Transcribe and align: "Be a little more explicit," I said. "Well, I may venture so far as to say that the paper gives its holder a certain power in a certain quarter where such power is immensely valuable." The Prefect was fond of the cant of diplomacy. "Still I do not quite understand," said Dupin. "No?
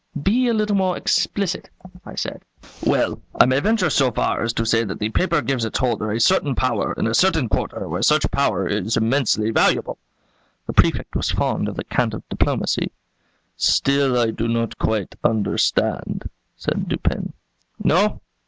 "Be 0.23 0.47
a 0.47 0.53
little 0.55 0.75
more 0.75 0.97
explicit," 0.97 1.69
I 2.07 2.15
said. 2.15 2.41
"Well, 2.83 3.21
I 3.39 3.45
may 3.45 3.59
venture 3.59 3.91
so 3.91 4.09
far 4.11 4.41
as 4.41 4.51
to 4.53 4.65
say 4.65 4.83
that 4.83 4.97
the 4.97 5.09
paper 5.09 5.43
gives 5.43 5.63
its 5.63 5.77
holder 5.77 6.11
a 6.11 6.19
certain 6.19 6.55
power 6.55 6.93
in 6.93 7.05
a 7.05 7.13
certain 7.13 7.47
quarter 7.47 7.87
where 7.87 8.01
such 8.01 8.31
power 8.31 8.67
is 8.67 8.97
immensely 8.97 9.51
valuable." 9.51 9.99
The 10.65 10.73
Prefect 10.73 11.15
was 11.15 11.29
fond 11.29 11.67
of 11.67 11.75
the 11.75 11.83
cant 11.83 12.15
of 12.15 12.27
diplomacy. 12.29 12.91
"Still 13.57 14.17
I 14.17 14.31
do 14.31 14.47
not 14.47 14.79
quite 14.79 15.13
understand," 15.23 16.27
said 16.57 16.89
Dupin. 16.89 17.33
"No? 17.83 18.21